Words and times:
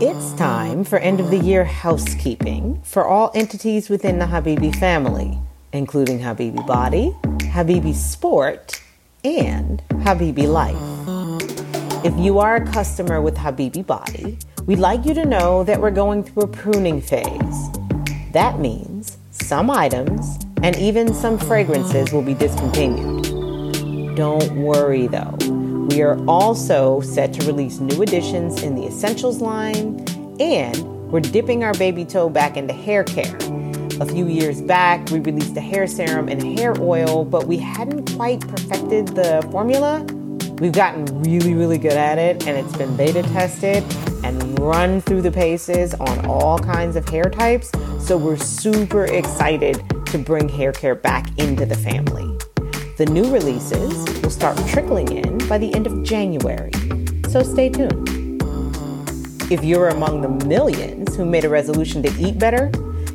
It's 0.00 0.32
time 0.34 0.84
for 0.84 0.96
end 1.00 1.18
of 1.18 1.28
the 1.28 1.38
year 1.38 1.64
housekeeping 1.64 2.80
for 2.84 3.04
all 3.04 3.32
entities 3.34 3.88
within 3.88 4.20
the 4.20 4.26
Habibi 4.26 4.72
family, 4.76 5.40
including 5.72 6.20
Habibi 6.20 6.64
Body, 6.64 7.16
Habibi 7.50 7.92
Sport, 7.92 8.80
and 9.24 9.82
Habibi 10.04 10.46
Life. 10.46 12.04
If 12.04 12.16
you 12.16 12.38
are 12.38 12.54
a 12.54 12.72
customer 12.72 13.20
with 13.20 13.34
Habibi 13.34 13.84
Body, 13.84 14.38
we'd 14.66 14.78
like 14.78 15.04
you 15.04 15.14
to 15.14 15.24
know 15.24 15.64
that 15.64 15.80
we're 15.80 15.90
going 15.90 16.22
through 16.22 16.44
a 16.44 16.46
pruning 16.46 17.00
phase. 17.00 17.68
That 18.30 18.60
means 18.60 19.18
some 19.32 19.68
items 19.68 20.38
and 20.62 20.76
even 20.76 21.12
some 21.12 21.38
fragrances 21.38 22.12
will 22.12 22.22
be 22.22 22.34
discontinued. 22.34 24.14
Don't 24.14 24.48
worry 24.52 25.08
though. 25.08 25.57
We 25.88 26.02
are 26.02 26.22
also 26.26 27.00
set 27.00 27.32
to 27.32 27.46
release 27.46 27.80
new 27.80 28.02
additions 28.02 28.62
in 28.62 28.74
the 28.74 28.86
Essentials 28.86 29.40
line, 29.40 30.04
and 30.38 30.84
we're 31.10 31.20
dipping 31.20 31.64
our 31.64 31.72
baby 31.74 32.04
toe 32.04 32.28
back 32.28 32.58
into 32.58 32.74
hair 32.74 33.04
care. 33.04 33.38
A 33.98 34.04
few 34.04 34.28
years 34.28 34.60
back, 34.60 35.08
we 35.08 35.20
released 35.20 35.56
a 35.56 35.62
hair 35.62 35.86
serum 35.86 36.28
and 36.28 36.58
hair 36.58 36.74
oil, 36.78 37.24
but 37.24 37.46
we 37.46 37.56
hadn't 37.56 38.14
quite 38.14 38.40
perfected 38.40 39.08
the 39.08 39.48
formula. 39.50 40.02
We've 40.58 40.72
gotten 40.72 41.06
really, 41.22 41.54
really 41.54 41.78
good 41.78 41.92
at 41.94 42.18
it, 42.18 42.46
and 42.46 42.58
it's 42.58 42.76
been 42.76 42.94
beta 42.94 43.22
tested 43.22 43.82
and 44.24 44.58
run 44.58 45.00
through 45.00 45.22
the 45.22 45.32
paces 45.32 45.94
on 45.94 46.26
all 46.26 46.58
kinds 46.58 46.96
of 46.96 47.08
hair 47.08 47.24
types. 47.24 47.72
So 47.98 48.18
we're 48.18 48.36
super 48.36 49.06
excited 49.06 49.82
to 50.06 50.18
bring 50.18 50.50
hair 50.50 50.72
care 50.72 50.94
back 50.94 51.26
into 51.38 51.64
the 51.64 51.76
family. 51.76 52.37
The 52.98 53.06
new 53.06 53.32
releases 53.32 53.92
will 54.22 54.30
start 54.30 54.58
trickling 54.66 55.12
in 55.12 55.38
by 55.46 55.56
the 55.56 55.72
end 55.72 55.86
of 55.86 56.02
January, 56.02 56.72
so 57.28 57.44
stay 57.44 57.68
tuned. 57.68 58.42
If 59.52 59.62
you're 59.62 59.90
among 59.90 60.22
the 60.22 60.46
millions 60.48 61.14
who 61.14 61.24
made 61.24 61.44
a 61.44 61.48
resolution 61.48 62.02
to 62.02 62.12
eat 62.20 62.40
better, 62.40 62.72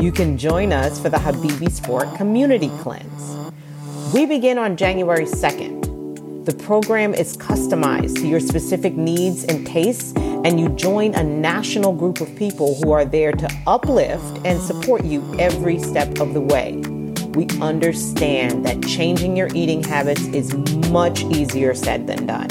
you 0.00 0.12
can 0.12 0.38
join 0.38 0.72
us 0.72 1.00
for 1.00 1.08
the 1.08 1.16
Habibi 1.16 1.72
Sport 1.72 2.14
Community 2.14 2.70
Cleanse. 2.82 3.52
We 4.14 4.26
begin 4.26 4.58
on 4.58 4.76
January 4.76 5.24
2nd. 5.24 6.44
The 6.44 6.54
program 6.54 7.12
is 7.12 7.36
customized 7.36 8.14
to 8.20 8.28
your 8.28 8.38
specific 8.38 8.94
needs 8.94 9.42
and 9.42 9.66
tastes, 9.66 10.12
and 10.16 10.60
you 10.60 10.68
join 10.76 11.16
a 11.16 11.24
national 11.24 11.94
group 11.94 12.20
of 12.20 12.32
people 12.36 12.76
who 12.76 12.92
are 12.92 13.04
there 13.04 13.32
to 13.32 13.48
uplift 13.66 14.38
and 14.44 14.60
support 14.60 15.04
you 15.04 15.24
every 15.40 15.80
step 15.80 16.20
of 16.20 16.32
the 16.32 16.40
way. 16.40 16.80
We 17.34 17.48
understand 17.60 18.64
that 18.66 18.82
changing 18.82 19.36
your 19.36 19.48
eating 19.54 19.82
habits 19.82 20.22
is 20.26 20.54
much 20.90 21.22
easier 21.24 21.74
said 21.74 22.06
than 22.06 22.26
done. 22.26 22.48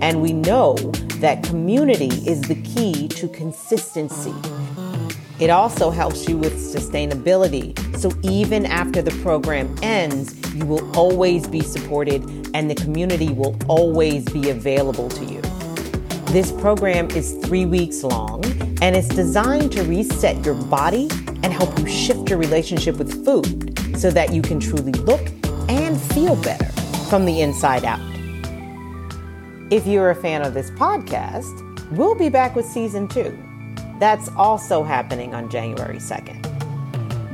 And 0.00 0.22
we 0.22 0.32
know 0.32 0.74
that 1.20 1.42
community 1.42 2.14
is 2.28 2.42
the 2.42 2.60
key 2.62 3.08
to 3.08 3.28
consistency 3.28 4.34
it 5.40 5.50
also 5.50 5.90
helps 5.90 6.28
you 6.28 6.36
with 6.36 6.54
sustainability. 6.54 7.78
So 7.96 8.10
even 8.22 8.66
after 8.66 9.02
the 9.02 9.12
program 9.22 9.72
ends, 9.82 10.34
you 10.52 10.66
will 10.66 10.96
always 10.96 11.46
be 11.46 11.60
supported 11.60 12.50
and 12.54 12.68
the 12.68 12.74
community 12.74 13.32
will 13.32 13.56
always 13.68 14.24
be 14.24 14.50
available 14.50 15.08
to 15.10 15.24
you. 15.24 15.40
This 16.32 16.50
program 16.50 17.08
is 17.12 17.34
three 17.44 17.66
weeks 17.66 18.02
long 18.02 18.44
and 18.82 18.96
it's 18.96 19.06
designed 19.08 19.70
to 19.72 19.84
reset 19.84 20.44
your 20.44 20.54
body 20.54 21.08
and 21.44 21.52
help 21.52 21.78
you 21.78 21.86
shift 21.86 22.28
your 22.28 22.38
relationship 22.38 22.96
with 22.96 23.24
food 23.24 23.77
so 23.98 24.10
that 24.10 24.32
you 24.32 24.40
can 24.40 24.60
truly 24.60 24.92
look 24.92 25.28
and 25.68 26.00
feel 26.00 26.36
better 26.36 26.66
from 27.08 27.24
the 27.24 27.40
inside 27.40 27.84
out. 27.84 28.00
If 29.70 29.86
you're 29.86 30.10
a 30.10 30.14
fan 30.14 30.42
of 30.42 30.54
this 30.54 30.70
podcast, 30.70 31.90
we'll 31.90 32.14
be 32.14 32.28
back 32.28 32.54
with 32.54 32.64
season 32.64 33.08
two. 33.08 33.36
That's 33.98 34.28
also 34.36 34.84
happening 34.84 35.34
on 35.34 35.50
January 35.50 35.96
2nd. 35.96 36.44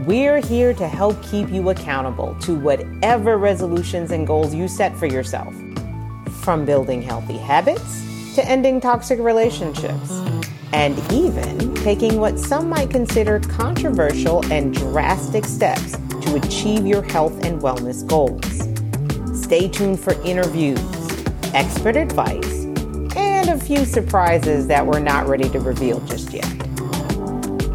We're 0.06 0.40
here 0.40 0.74
to 0.74 0.88
help 0.88 1.22
keep 1.22 1.50
you 1.50 1.70
accountable 1.70 2.34
to 2.40 2.54
whatever 2.54 3.38
resolutions 3.38 4.10
and 4.10 4.26
goals 4.26 4.54
you 4.54 4.66
set 4.66 4.96
for 4.96 5.06
yourself. 5.06 5.54
From 6.42 6.64
building 6.64 7.02
healthy 7.02 7.38
habits 7.38 8.34
to 8.34 8.44
ending 8.46 8.80
toxic 8.80 9.18
relationships, 9.18 10.10
and 10.72 10.98
even 11.12 11.74
taking 11.76 12.16
what 12.16 12.38
some 12.38 12.68
might 12.68 12.90
consider 12.90 13.38
controversial 13.40 14.44
and 14.52 14.74
drastic 14.74 15.44
steps 15.44 15.96
to 16.24 16.36
achieve 16.36 16.86
your 16.86 17.02
health 17.02 17.44
and 17.44 17.60
wellness 17.60 18.06
goals. 18.06 18.44
Stay 19.40 19.68
tuned 19.68 20.00
for 20.00 20.12
interviews, 20.22 20.78
expert 21.54 21.96
advice, 21.96 22.64
and 23.16 23.50
a 23.50 23.58
few 23.58 23.84
surprises 23.84 24.66
that 24.66 24.86
we're 24.86 25.00
not 25.00 25.26
ready 25.26 25.48
to 25.50 25.60
reveal 25.60 26.00
just 26.06 26.32
yet. 26.32 26.48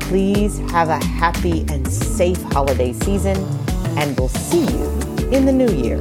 Please 0.01 0.57
have 0.71 0.89
a 0.89 1.03
happy 1.03 1.61
and 1.69 1.87
safe 1.87 2.41
holiday 2.43 2.93
season, 2.93 3.37
and 3.97 4.17
we'll 4.19 4.29
see 4.29 4.65
you 4.65 4.85
in 5.31 5.45
the 5.45 5.53
new 5.53 5.71
year. 5.71 5.99